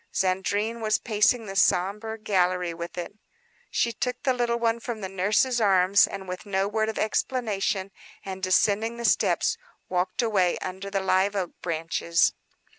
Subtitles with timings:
[0.15, 3.13] Zandrine was pacing the sombre gallery with it.
[3.69, 7.91] She took the little one from the nurse's arms with no word of explanation,
[8.25, 9.59] and descending the steps,
[9.89, 12.33] walked away, under the live oak branches.